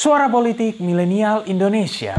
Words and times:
Suara 0.00 0.32
Politik 0.32 0.80
Milenial 0.80 1.44
Indonesia. 1.44 2.16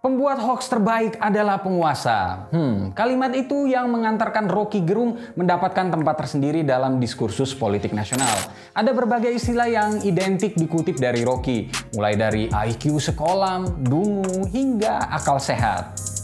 Pembuat 0.00 0.40
hoax 0.40 0.72
terbaik 0.72 1.20
adalah 1.20 1.60
penguasa. 1.60 2.48
Hmm, 2.48 2.96
kalimat 2.96 3.36
itu 3.36 3.68
yang 3.68 3.92
mengantarkan 3.92 4.48
Rocky 4.48 4.80
Gerung 4.80 5.20
mendapatkan 5.36 5.92
tempat 5.92 6.24
tersendiri 6.24 6.64
dalam 6.64 6.96
diskursus 6.96 7.52
politik 7.52 7.92
nasional. 7.92 8.32
Ada 8.72 8.96
berbagai 8.96 9.28
istilah 9.28 9.68
yang 9.68 10.00
identik 10.08 10.56
dikutip 10.56 10.96
dari 10.96 11.20
Rocky, 11.20 11.68
mulai 11.92 12.16
dari 12.16 12.48
IQ 12.48 12.96
sekolah, 12.96 13.84
dungu, 13.84 14.48
hingga 14.48 15.12
akal 15.12 15.36
sehat. 15.36 16.15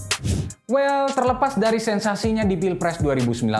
Well, 0.70 1.10
terlepas 1.12 1.58
dari 1.58 1.82
sensasinya 1.82 2.46
di 2.46 2.56
Pilpres 2.56 3.02
2019, 3.02 3.50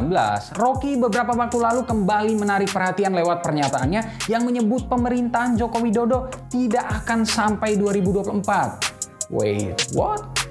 Rocky 0.57 0.97
beberapa 0.97 1.35
waktu 1.35 1.59
lalu 1.61 1.83
kembali 1.85 2.35
menarik 2.39 2.71
perhatian 2.71 3.13
lewat 3.13 3.45
pernyataannya 3.45 4.31
yang 4.31 4.47
menyebut 4.47 4.87
pemerintahan 4.89 5.59
Joko 5.59 5.83
Widodo 5.83 6.31
tidak 6.49 7.05
akan 7.05 7.27
sampai 7.27 7.77
2024. 7.77 9.29
Wait, 9.35 9.77
what? 9.93 10.42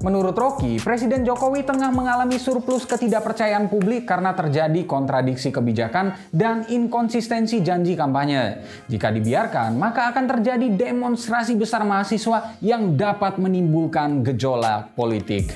Menurut 0.00 0.32
Rocky, 0.32 0.80
Presiden 0.80 1.28
Jokowi 1.28 1.60
tengah 1.60 1.92
mengalami 1.92 2.40
surplus 2.40 2.88
ketidakpercayaan 2.88 3.68
publik 3.68 4.08
karena 4.08 4.32
terjadi 4.32 4.88
kontradiksi 4.88 5.52
kebijakan 5.52 6.16
dan 6.32 6.64
inkonsistensi 6.72 7.60
janji 7.60 8.00
kampanye. 8.00 8.64
Jika 8.88 9.12
dibiarkan, 9.12 9.76
maka 9.76 10.08
akan 10.08 10.24
terjadi 10.24 10.72
demonstrasi 10.72 11.52
besar 11.52 11.84
mahasiswa 11.84 12.56
yang 12.64 12.96
dapat 12.96 13.36
menimbulkan 13.36 14.24
gejolak 14.24 14.96
politik. 14.96 15.52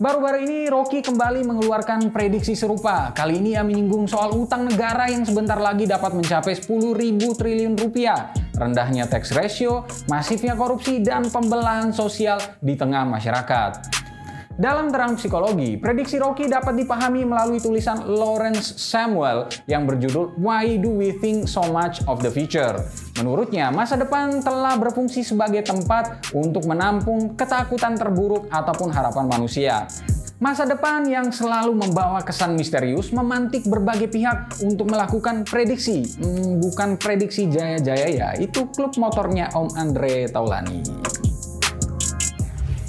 Baru-baru 0.00 0.40
ini 0.40 0.58
Rocky 0.72 1.04
kembali 1.04 1.44
mengeluarkan 1.44 2.16
prediksi 2.16 2.56
serupa. 2.56 3.12
Kali 3.12 3.44
ini 3.44 3.52
ia 3.52 3.60
menyinggung 3.60 4.08
soal 4.08 4.32
utang 4.32 4.64
negara 4.64 5.12
yang 5.12 5.28
sebentar 5.28 5.60
lagi 5.60 5.84
dapat 5.84 6.16
mencapai 6.16 6.56
10 6.56 6.96
ribu 6.96 7.36
triliun 7.36 7.76
rupiah. 7.76 8.32
Rendahnya 8.52 9.08
tax 9.08 9.32
ratio, 9.32 9.88
masifnya 10.12 10.52
korupsi, 10.52 11.00
dan 11.00 11.28
pembelahan 11.32 11.90
sosial 11.90 12.36
di 12.60 12.76
tengah 12.76 13.08
masyarakat. 13.08 14.02
Dalam 14.52 14.92
terang 14.92 15.16
psikologi, 15.16 15.80
prediksi 15.80 16.20
Rocky 16.20 16.44
dapat 16.44 16.76
dipahami 16.76 17.24
melalui 17.24 17.56
tulisan 17.56 18.04
Lawrence 18.04 18.76
Samuel 18.76 19.48
yang 19.64 19.88
berjudul 19.88 20.36
Why 20.36 20.76
Do 20.76 20.92
We 20.92 21.16
Think 21.24 21.48
So 21.48 21.64
Much 21.72 22.04
of 22.04 22.20
the 22.20 22.28
Future? 22.28 22.84
Menurutnya, 23.16 23.72
masa 23.72 23.96
depan 23.96 24.44
telah 24.44 24.76
berfungsi 24.76 25.24
sebagai 25.24 25.64
tempat 25.64 26.28
untuk 26.36 26.68
menampung 26.68 27.32
ketakutan 27.32 27.96
terburuk 27.96 28.52
ataupun 28.52 28.92
harapan 28.92 29.24
manusia. 29.24 29.88
Masa 30.42 30.66
depan 30.66 31.06
yang 31.06 31.30
selalu 31.30 31.70
membawa 31.70 32.18
kesan 32.18 32.58
misterius 32.58 33.14
memantik 33.14 33.62
berbagai 33.62 34.10
pihak 34.10 34.58
untuk 34.66 34.90
melakukan 34.90 35.46
prediksi. 35.46 36.02
Hmm, 36.18 36.58
bukan 36.58 36.98
prediksi 36.98 37.46
jaya-jaya 37.46 38.08
ya, 38.10 38.28
itu 38.34 38.66
klub 38.74 38.90
motornya 38.98 39.54
Om 39.54 39.70
Andre 39.78 40.26
Taulani. 40.26 40.82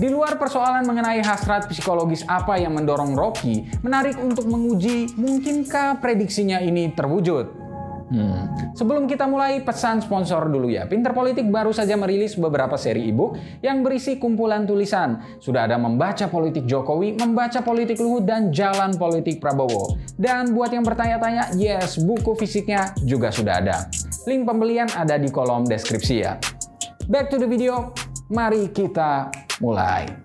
Di 0.02 0.10
luar 0.10 0.42
persoalan 0.42 0.82
mengenai 0.82 1.22
hasrat 1.22 1.70
psikologis 1.70 2.26
apa 2.26 2.58
yang 2.58 2.74
mendorong 2.74 3.14
Rocky, 3.14 3.70
menarik 3.86 4.18
untuk 4.18 4.50
menguji 4.50 5.14
mungkinkah 5.14 6.02
prediksinya 6.02 6.58
ini 6.58 6.90
terwujud. 6.98 7.63
Hmm. 8.14 8.46
Sebelum 8.78 9.10
kita 9.10 9.26
mulai, 9.26 9.66
pesan 9.66 10.06
sponsor 10.06 10.46
dulu 10.46 10.70
ya. 10.70 10.86
Pinter 10.86 11.18
Politik 11.18 11.50
baru 11.50 11.74
saja 11.74 11.98
merilis 11.98 12.38
beberapa 12.38 12.78
seri 12.78 13.10
ebook 13.10 13.34
yang 13.66 13.82
berisi 13.82 14.22
kumpulan 14.22 14.70
tulisan. 14.70 15.18
Sudah 15.42 15.66
ada 15.66 15.82
membaca 15.82 16.30
politik 16.30 16.70
Jokowi, 16.70 17.18
membaca 17.18 17.66
politik 17.66 17.98
Luhut, 17.98 18.22
dan 18.22 18.54
jalan 18.54 18.94
politik 19.02 19.42
Prabowo. 19.42 19.98
Dan 20.14 20.54
buat 20.54 20.70
yang 20.70 20.86
bertanya-tanya, 20.86 21.58
yes, 21.58 21.98
buku 22.06 22.38
fisiknya 22.38 22.94
juga 23.02 23.34
sudah 23.34 23.58
ada. 23.58 23.90
Link 24.30 24.46
pembelian 24.46 24.88
ada 24.94 25.18
di 25.18 25.34
kolom 25.34 25.66
deskripsi 25.66 26.16
ya. 26.22 26.38
Back 27.10 27.34
to 27.34 27.42
the 27.42 27.50
video, 27.50 27.98
mari 28.30 28.70
kita 28.70 29.34
mulai. 29.58 30.23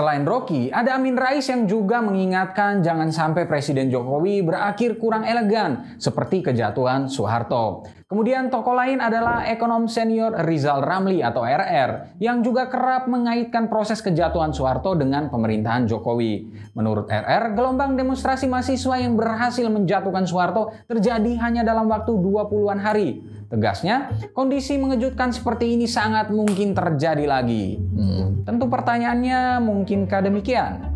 Selain 0.00 0.24
Rocky, 0.24 0.72
ada 0.72 0.96
Amin 0.96 1.12
Rais 1.12 1.44
yang 1.44 1.68
juga 1.68 2.00
mengingatkan 2.00 2.80
jangan 2.80 3.12
sampai 3.12 3.44
Presiden 3.44 3.92
Jokowi 3.92 4.40
berakhir 4.40 4.96
kurang 4.96 5.28
elegan 5.28 6.00
seperti 6.00 6.40
kejatuhan 6.40 7.04
Soeharto. 7.04 7.84
Kemudian 8.10 8.50
tokoh 8.50 8.74
lain 8.74 8.98
adalah 8.98 9.46
ekonom 9.46 9.86
senior 9.86 10.34
Rizal 10.42 10.82
Ramli 10.82 11.22
atau 11.22 11.46
RR 11.46 12.18
yang 12.18 12.42
juga 12.42 12.66
kerap 12.66 13.06
mengaitkan 13.06 13.70
proses 13.70 14.02
kejatuhan 14.02 14.50
Soeharto 14.50 14.98
dengan 14.98 15.30
pemerintahan 15.30 15.86
Jokowi. 15.86 16.50
Menurut 16.74 17.06
RR, 17.06 17.54
gelombang 17.54 17.94
demonstrasi 17.94 18.50
mahasiswa 18.50 18.98
yang 18.98 19.14
berhasil 19.14 19.62
menjatuhkan 19.70 20.26
Soeharto 20.26 20.74
terjadi 20.90 21.38
hanya 21.38 21.62
dalam 21.62 21.86
waktu 21.86 22.10
20-an 22.10 22.82
hari. 22.82 23.22
Tegasnya, 23.46 24.10
kondisi 24.34 24.74
mengejutkan 24.74 25.30
seperti 25.30 25.78
ini 25.78 25.86
sangat 25.86 26.34
mungkin 26.34 26.74
terjadi 26.74 27.30
lagi. 27.30 27.78
Hmm, 27.78 28.42
tentu 28.42 28.66
pertanyaannya, 28.66 29.62
mungkinkah 29.62 30.18
demikian? 30.26 30.89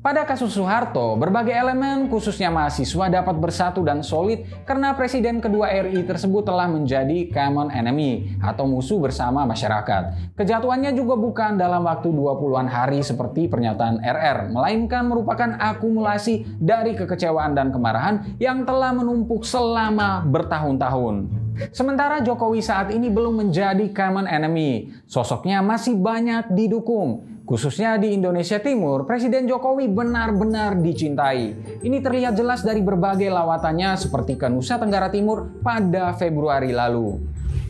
Pada 0.00 0.24
kasus 0.24 0.56
Soeharto, 0.56 1.16
berbagai 1.20 1.52
elemen 1.52 2.08
khususnya 2.08 2.48
mahasiswa 2.48 3.12
dapat 3.12 3.36
bersatu 3.36 3.84
dan 3.84 4.00
solid 4.00 4.44
karena 4.64 4.96
Presiden 4.96 5.44
kedua 5.44 5.68
RI 5.68 6.04
tersebut 6.08 6.48
telah 6.48 6.68
menjadi 6.68 7.28
common 7.28 7.68
enemy 7.68 8.32
atau 8.40 8.64
musuh 8.64 8.96
bersama 8.96 9.44
masyarakat. 9.44 10.34
Kejatuhannya 10.40 10.96
juga 10.96 11.20
bukan 11.20 11.60
dalam 11.60 11.84
waktu 11.84 12.12
20-an 12.12 12.68
hari 12.68 13.04
seperti 13.04 13.48
pernyataan 13.48 14.00
RR, 14.00 14.52
melainkan 14.52 15.04
merupakan 15.04 15.56
akumulasi 15.60 16.48
dari 16.56 16.96
kekecewaan 16.96 17.52
dan 17.52 17.68
kemarahan 17.68 18.36
yang 18.40 18.64
telah 18.64 18.96
menumpuk 18.96 19.44
selama 19.44 20.24
bertahun-tahun. 20.24 21.28
Sementara 21.76 22.24
Jokowi 22.24 22.64
saat 22.64 22.88
ini 22.88 23.12
belum 23.12 23.44
menjadi 23.44 23.84
common 23.92 24.24
enemy, 24.24 24.96
sosoknya 25.04 25.60
masih 25.60 25.92
banyak 25.92 26.48
didukung. 26.56 27.39
Khususnya 27.50 27.98
di 27.98 28.14
Indonesia 28.14 28.62
Timur, 28.62 29.10
Presiden 29.10 29.42
Jokowi 29.50 29.90
benar-benar 29.90 30.78
dicintai. 30.78 31.50
Ini 31.82 31.98
terlihat 31.98 32.38
jelas 32.38 32.62
dari 32.62 32.78
berbagai 32.78 33.26
lawatannya 33.26 33.98
seperti 33.98 34.38
ke 34.38 34.46
Nusa 34.46 34.78
Tenggara 34.78 35.10
Timur 35.10 35.50
pada 35.58 36.14
Februari 36.14 36.70
lalu. 36.70 37.18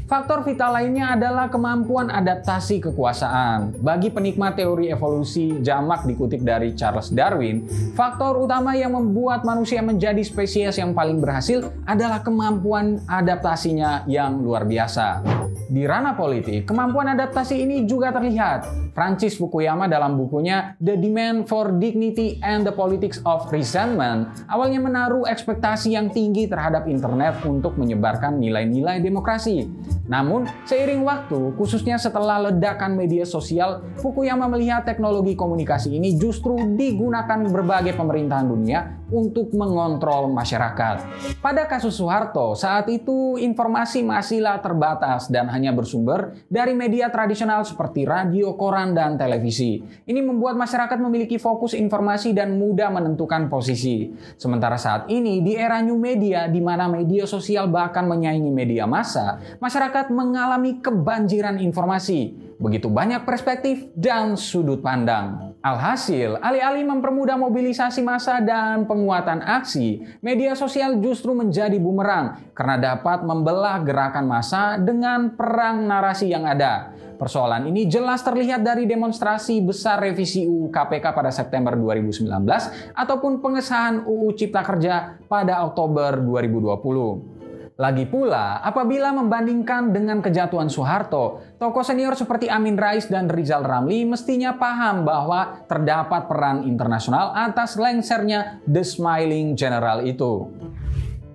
Faktor 0.05 0.45
vital 0.45 0.77
lainnya 0.77 1.17
adalah 1.17 1.49
kemampuan 1.49 2.13
adaptasi 2.13 2.93
kekuasaan. 2.93 3.81
Bagi 3.81 4.13
penikmat 4.13 4.61
teori 4.61 4.93
evolusi 4.93 5.65
jamak 5.65 6.05
dikutip 6.05 6.45
dari 6.45 6.77
Charles 6.77 7.09
Darwin, 7.09 7.65
faktor 7.97 8.37
utama 8.37 8.77
yang 8.77 8.93
membuat 8.93 9.49
manusia 9.49 9.81
menjadi 9.81 10.21
spesies 10.21 10.77
yang 10.77 10.93
paling 10.93 11.25
berhasil 11.25 11.73
adalah 11.89 12.21
kemampuan 12.21 13.01
adaptasinya 13.09 14.05
yang 14.05 14.45
luar 14.45 14.69
biasa. 14.69 15.40
Di 15.70 15.86
ranah 15.86 16.19
politik, 16.19 16.66
kemampuan 16.66 17.14
adaptasi 17.14 17.62
ini 17.62 17.86
juga 17.86 18.10
terlihat. 18.10 18.91
Francis 18.91 19.38
Fukuyama 19.38 19.86
dalam 19.86 20.19
bukunya 20.19 20.75
The 20.82 20.98
Demand 20.98 21.47
for 21.47 21.78
Dignity 21.78 22.42
and 22.42 22.66
the 22.66 22.75
Politics 22.75 23.22
of 23.22 23.47
Resentment 23.54 24.50
awalnya 24.50 24.82
menaruh 24.82 25.31
ekspektasi 25.31 25.94
yang 25.94 26.10
tinggi 26.10 26.50
terhadap 26.50 26.91
internet 26.91 27.38
untuk 27.47 27.78
menyebarkan 27.78 28.42
nilai-nilai 28.42 28.98
demokrasi. 28.98 29.70
Namun, 30.10 30.50
seiring 30.66 31.06
waktu, 31.06 31.54
khususnya 31.54 32.02
setelah 32.02 32.50
ledakan 32.50 32.98
media 32.98 33.22
sosial, 33.22 33.87
Fukuyama 34.02 34.50
melihat 34.50 34.82
teknologi 34.82 35.38
komunikasi 35.38 35.94
ini 35.94 36.19
justru 36.19 36.58
digunakan 36.75 37.47
berbagai 37.47 37.94
pemerintahan 37.94 38.50
dunia 38.50 38.98
untuk 39.10 39.54
mengontrol 39.54 40.31
masyarakat. 40.34 41.06
Pada 41.38 41.62
kasus 41.66 41.98
Soeharto, 41.98 42.58
saat 42.58 42.91
itu 42.91 43.38
informasi 43.38 44.02
masihlah 44.02 44.58
terbatas 44.58 45.31
dan 45.31 45.50
hanya 45.50 45.60
bersumber 45.69 46.33
dari 46.49 46.73
media 46.73 47.12
tradisional 47.12 47.61
seperti 47.69 48.09
radio, 48.09 48.57
koran, 48.57 48.97
dan 48.97 49.21
televisi. 49.21 49.85
Ini 49.85 50.25
membuat 50.25 50.57
masyarakat 50.57 50.97
memiliki 50.97 51.37
fokus 51.37 51.77
informasi 51.77 52.33
dan 52.33 52.57
mudah 52.57 52.89
menentukan 52.89 53.53
posisi. 53.53 54.09
Sementara 54.41 54.81
saat 54.81 55.12
ini, 55.12 55.45
di 55.45 55.53
era 55.53 55.85
new 55.85 56.01
media, 56.01 56.49
di 56.49 56.65
mana 56.65 56.89
media 56.89 57.29
sosial 57.29 57.69
bahkan 57.69 58.09
menyaingi 58.09 58.49
media 58.49 58.89
massa, 58.89 59.37
masyarakat 59.61 60.09
mengalami 60.09 60.81
kebanjiran 60.81 61.61
informasi, 61.61 62.50
begitu 62.61 62.93
banyak 62.93 63.25
perspektif 63.25 63.89
dan 63.97 64.37
sudut 64.37 64.85
pandang. 64.85 65.57
Alhasil, 65.65 66.37
alih-alih 66.41 66.85
mempermudah 66.85 67.41
mobilisasi 67.41 68.05
massa 68.05 68.41
dan 68.41 68.85
penguatan 68.85 69.41
aksi, 69.41 70.05
media 70.21 70.53
sosial 70.53 71.01
justru 71.01 71.33
menjadi 71.33 71.77
bumerang 71.81 72.53
karena 72.53 72.77
dapat 72.77 73.25
membelah 73.25 73.81
gerakan 73.81 74.29
massa 74.29 74.77
dengan 74.77 75.33
perang 75.37 75.89
narasi 75.89 76.29
yang 76.29 76.45
ada. 76.45 76.93
Persoalan 77.21 77.69
ini 77.69 77.85
jelas 77.85 78.25
terlihat 78.25 78.65
dari 78.65 78.89
demonstrasi 78.89 79.61
besar 79.61 80.01
revisi 80.01 80.49
UU 80.49 80.73
KPK 80.73 81.12
pada 81.12 81.29
September 81.29 81.77
2019 81.77 82.25
ataupun 82.97 83.45
pengesahan 83.45 84.09
UU 84.09 84.33
Cipta 84.41 84.65
Kerja 84.65 85.21
pada 85.29 85.61
Oktober 85.69 86.17
2020. 86.17 87.39
Lagi 87.81 88.05
pula, 88.05 88.61
apabila 88.61 89.09
membandingkan 89.09 89.88
dengan 89.88 90.21
kejatuhan 90.21 90.69
Soeharto, 90.69 91.41
tokoh 91.56 91.81
senior 91.81 92.12
seperti 92.12 92.53
Amin 92.53 92.77
Rais 92.77 93.09
dan 93.09 93.25
Rizal 93.32 93.65
Ramli 93.65 94.05
mestinya 94.05 94.53
paham 94.53 95.09
bahwa 95.09 95.65
terdapat 95.65 96.29
peran 96.29 96.69
internasional 96.69 97.32
atas 97.32 97.81
lengsernya 97.81 98.61
The 98.69 98.85
Smiling 98.85 99.56
General 99.56 100.05
itu. 100.05 100.53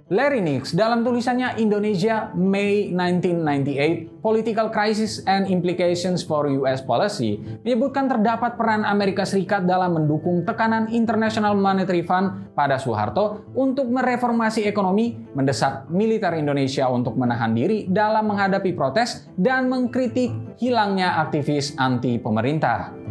Larry 0.05 0.37
Nix 0.37 0.77
dalam 0.77 1.01
tulisannya 1.01 1.57
Indonesia 1.57 2.29
May 2.37 2.93
1998 2.93 4.21
Political 4.21 4.69
Crisis 4.69 5.25
and 5.25 5.49
Implications 5.49 6.21
for 6.21 6.45
US 6.61 6.85
Policy 6.85 7.41
menyebutkan 7.65 8.05
terdapat 8.05 8.53
peran 8.53 8.85
Amerika 8.85 9.25
Serikat 9.25 9.65
dalam 9.65 9.97
mendukung 9.97 10.45
tekanan 10.45 10.93
International 10.93 11.57
Monetary 11.57 12.05
Fund 12.05 12.53
pada 12.53 12.77
Soeharto 12.77 13.49
untuk 13.57 13.89
mereformasi 13.89 14.69
ekonomi, 14.69 15.17
mendesak 15.33 15.89
militer 15.89 16.37
Indonesia 16.37 16.85
untuk 16.85 17.17
menahan 17.17 17.57
diri 17.57 17.89
dalam 17.89 18.29
menghadapi 18.29 18.77
protes 18.77 19.25
dan 19.41 19.73
mengkritik 19.73 20.29
hilangnya 20.61 21.17
aktivis 21.17 21.73
anti 21.81 22.21
pemerintah. 22.21 23.04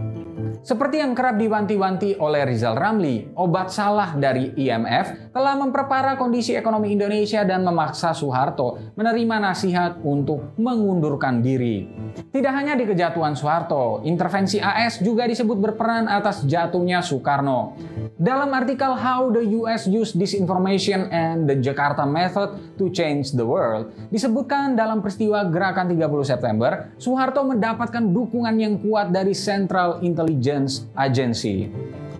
Seperti 0.65 0.97
yang 0.97 1.13
kerap 1.13 1.37
diwanti-wanti 1.37 2.17
oleh 2.17 2.49
Rizal 2.49 2.73
Ramli, 2.73 3.37
obat 3.37 3.69
salah 3.69 4.17
dari 4.17 4.49
IMF 4.57 5.29
telah 5.29 5.61
memperparah 5.61 6.17
kondisi 6.17 6.57
ekonomi 6.57 6.89
Indonesia 6.89 7.45
dan 7.45 7.69
memaksa 7.69 8.17
Soeharto 8.17 8.97
menerima 8.97 9.45
nasihat 9.45 10.01
untuk 10.01 10.57
mengundurkan 10.57 11.45
diri. 11.45 11.85
Tidak 12.33 12.49
hanya 12.49 12.81
di 12.81 12.89
kejatuhan 12.89 13.37
Soeharto, 13.37 14.09
intervensi 14.09 14.57
AS 14.57 15.05
juga 15.05 15.29
disebut 15.29 15.61
berperan 15.61 16.09
atas 16.09 16.49
jatuhnya 16.49 17.05
Soekarno. 17.05 17.77
Dalam 18.17 18.49
artikel 18.57 18.97
How 18.97 19.29
the 19.37 19.45
US 19.61 19.85
Use 19.85 20.17
Disinformation 20.17 21.13
and 21.13 21.45
the 21.45 21.61
Jakarta 21.61 22.09
Method 22.09 22.81
to 22.81 22.89
Change 22.89 23.37
the 23.37 23.45
World, 23.45 23.93
disebutkan 24.09 24.81
dalam 24.81 25.05
peristiwa 25.05 25.45
Gerakan 25.45 25.93
30 25.93 26.25
September, 26.25 26.89
Soeharto 26.97 27.45
mendapatkan 27.45 28.01
dukungan 28.01 28.57
yang 28.57 28.81
kuat 28.81 29.13
dari 29.13 29.37
Central 29.37 30.01
Intelligence 30.01 30.54
Intelligence 30.55 30.87
Agency. 30.95 31.67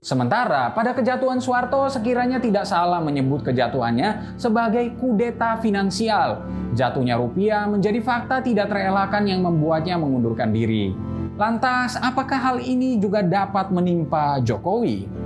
Sementara 0.05 0.69
pada 0.77 0.93
kejatuhan 0.93 1.41
Soeharto 1.41 1.89
sekiranya 1.89 2.37
tidak 2.37 2.69
salah 2.69 3.01
menyebut 3.01 3.41
kejatuhannya 3.41 4.37
sebagai 4.37 4.93
kudeta 5.01 5.57
finansial. 5.65 6.45
Jatuhnya 6.77 7.17
rupiah 7.17 7.65
menjadi 7.65 8.05
fakta 8.05 8.45
tidak 8.45 8.69
terelakkan 8.69 9.25
yang 9.25 9.41
membuatnya 9.41 9.97
mengundurkan 9.97 10.53
diri. 10.53 10.93
Lantas, 11.41 11.97
apakah 11.97 12.37
hal 12.37 12.59
ini 12.61 13.01
juga 13.01 13.25
dapat 13.25 13.73
menimpa 13.73 14.45
Jokowi? 14.45 15.24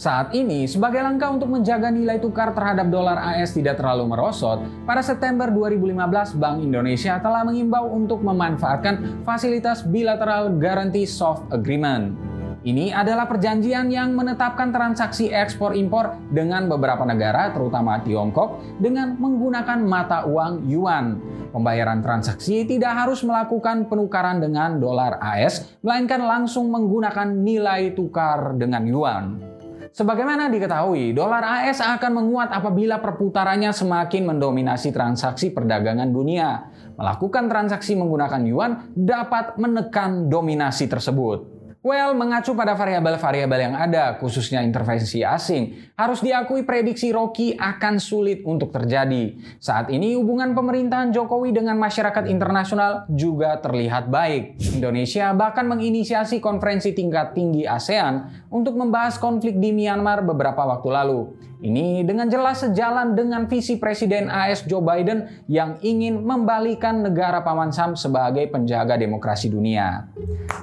Saat 0.00 0.32
ini, 0.32 0.64
sebagai 0.64 1.04
langkah 1.04 1.28
untuk 1.28 1.52
menjaga 1.52 1.92
nilai 1.92 2.16
tukar 2.16 2.56
terhadap 2.56 2.88
dolar 2.88 3.20
AS 3.20 3.52
tidak 3.52 3.76
terlalu 3.76 4.08
merosot, 4.08 4.64
pada 4.88 5.04
September 5.04 5.52
2015 5.52 6.40
Bank 6.40 6.64
Indonesia 6.64 7.20
telah 7.20 7.44
mengimbau 7.44 7.84
untuk 7.92 8.24
memanfaatkan 8.24 9.20
fasilitas 9.28 9.84
bilateral 9.84 10.56
Guarantee 10.56 11.04
Soft 11.04 11.52
Agreement. 11.52 12.16
Ini 12.64 12.96
adalah 12.96 13.28
perjanjian 13.28 13.92
yang 13.92 14.16
menetapkan 14.16 14.72
transaksi 14.72 15.28
ekspor-impor 15.28 16.32
dengan 16.32 16.64
beberapa 16.72 17.04
negara, 17.04 17.52
terutama 17.52 18.00
Tiongkok, 18.00 18.80
dengan 18.80 19.20
menggunakan 19.20 19.84
mata 19.84 20.24
uang 20.24 20.64
yuan. 20.64 21.20
Pembayaran 21.52 22.00
transaksi 22.00 22.64
tidak 22.64 23.04
harus 23.04 23.20
melakukan 23.20 23.84
penukaran 23.84 24.40
dengan 24.40 24.80
dolar 24.80 25.20
AS, 25.20 25.76
melainkan 25.84 26.24
langsung 26.24 26.72
menggunakan 26.72 27.36
nilai 27.44 27.92
tukar 27.92 28.56
dengan 28.56 28.88
yuan. 28.88 29.49
Sebagaimana 29.90 30.46
diketahui, 30.46 31.10
dolar 31.10 31.42
AS 31.66 31.82
akan 31.82 32.22
menguat 32.22 32.54
apabila 32.54 33.02
perputarannya 33.02 33.74
semakin 33.74 34.22
mendominasi 34.22 34.94
transaksi 34.94 35.50
perdagangan 35.50 36.06
dunia. 36.06 36.70
Melakukan 36.94 37.50
transaksi 37.50 37.98
menggunakan 37.98 38.42
yuan 38.46 38.94
dapat 38.94 39.58
menekan 39.58 40.30
dominasi 40.30 40.86
tersebut. 40.86 41.49
Well, 41.80 42.12
mengacu 42.12 42.52
pada 42.52 42.76
variabel-variabel 42.76 43.72
yang 43.72 43.72
ada, 43.72 44.20
khususnya 44.20 44.60
intervensi 44.60 45.24
asing, 45.24 45.96
harus 45.96 46.20
diakui 46.20 46.60
prediksi 46.68 47.08
Rocky 47.08 47.56
akan 47.56 47.96
sulit 47.96 48.44
untuk 48.44 48.68
terjadi. 48.68 49.40
Saat 49.56 49.88
ini 49.88 50.12
hubungan 50.12 50.52
pemerintahan 50.52 51.08
Jokowi 51.08 51.56
dengan 51.56 51.80
masyarakat 51.80 52.28
internasional 52.28 53.08
juga 53.08 53.56
terlihat 53.64 54.12
baik. 54.12 54.60
Indonesia 54.76 55.32
bahkan 55.32 55.64
menginisiasi 55.72 56.36
konferensi 56.44 56.92
tingkat 56.92 57.32
tinggi 57.32 57.64
ASEAN 57.64 58.44
untuk 58.52 58.76
membahas 58.76 59.16
konflik 59.16 59.56
di 59.56 59.72
Myanmar 59.72 60.20
beberapa 60.20 60.60
waktu 60.60 60.88
lalu. 60.92 61.32
Ini 61.60 62.08
dengan 62.08 62.24
jelas 62.32 62.64
sejalan 62.64 63.12
dengan 63.12 63.44
visi 63.44 63.76
Presiden 63.76 64.32
AS 64.32 64.64
Joe 64.64 64.80
Biden 64.80 65.44
yang 65.44 65.76
ingin 65.84 66.24
membalikan 66.24 67.04
negara 67.04 67.44
Paman 67.44 67.68
Sam 67.68 67.92
sebagai 68.00 68.48
penjaga 68.48 68.96
demokrasi 68.96 69.52
dunia. 69.52 70.08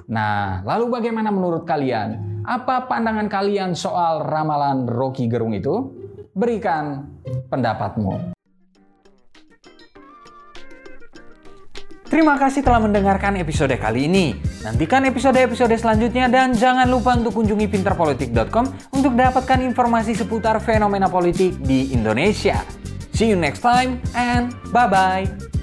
Nah, 0.09 0.65
lalu 0.65 0.97
bagaimana 1.07 1.31
menurut 1.31 1.63
kalian? 1.63 2.43
Apa 2.43 2.83
pandangan 2.83 3.31
kalian 3.31 3.71
soal 3.71 4.27
ramalan 4.27 4.83
Rocky 4.91 5.31
Gerung 5.31 5.55
itu? 5.55 5.87
Berikan 6.35 7.15
pendapatmu. 7.47 8.35
Terima 12.11 12.35
kasih 12.35 12.59
telah 12.59 12.83
mendengarkan 12.83 13.39
episode 13.39 13.71
kali 13.79 14.11
ini. 14.11 14.35
Nantikan 14.67 15.07
episode-episode 15.07 15.79
selanjutnya 15.79 16.27
dan 16.27 16.51
jangan 16.51 16.91
lupa 16.91 17.15
untuk 17.15 17.39
kunjungi 17.39 17.71
pinterpolitik.com 17.71 18.67
untuk 18.91 19.15
dapatkan 19.15 19.63
informasi 19.63 20.11
seputar 20.11 20.59
fenomena 20.59 21.07
politik 21.07 21.55
di 21.63 21.95
Indonesia. 21.95 22.59
See 23.15 23.31
you 23.31 23.39
next 23.39 23.63
time 23.63 24.03
and 24.11 24.51
bye-bye. 24.75 25.56